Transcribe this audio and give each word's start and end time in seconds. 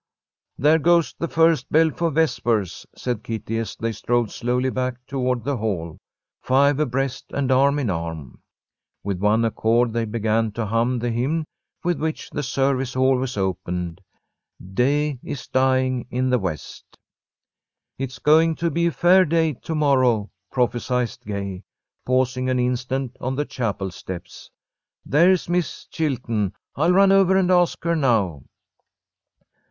"There 0.57 0.79
goes 0.79 1.13
the 1.19 1.27
first 1.27 1.71
bell 1.71 1.91
for 1.91 2.09
vespers," 2.09 2.87
said 2.95 3.21
Kitty, 3.23 3.59
as 3.59 3.75
they 3.75 3.91
strolled 3.91 4.31
slowly 4.31 4.71
back 4.71 4.95
toward 5.05 5.43
the 5.43 5.57
Hall, 5.57 5.99
five 6.41 6.79
abreast 6.79 7.25
and 7.29 7.51
arm 7.51 7.77
in 7.77 7.91
arm. 7.91 8.41
With 9.03 9.19
one 9.19 9.45
accord 9.45 9.93
they 9.93 10.05
began 10.05 10.53
to 10.53 10.65
hum 10.65 10.97
the 10.97 11.11
hymn 11.11 11.45
with 11.83 11.99
which 11.99 12.31
the 12.31 12.41
service 12.41 12.95
always 12.95 13.37
opened, 13.37 14.01
"Day 14.73 15.19
is 15.23 15.45
dying 15.47 16.07
in 16.09 16.31
the 16.31 16.39
west." 16.39 16.97
"It's 17.99 18.17
going 18.17 18.55
to 18.55 18.71
be 18.71 18.87
a 18.87 18.91
fair 18.91 19.23
day 19.23 19.53
to 19.53 19.75
morrow," 19.75 20.31
prophesied 20.51 21.11
Gay, 21.27 21.61
pausing 22.07 22.49
an 22.49 22.57
instant 22.57 23.15
on 23.19 23.35
the 23.35 23.45
chapel 23.45 23.91
steps. 23.91 24.49
"There's 25.05 25.47
Miss 25.47 25.85
Chilton. 25.85 26.53
I'll 26.75 26.91
run 26.91 27.11
over 27.11 27.37
and 27.37 27.51
ask 27.51 27.83
her 27.83 27.95
now." 27.95 28.41